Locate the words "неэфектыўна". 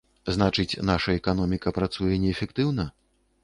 2.27-2.91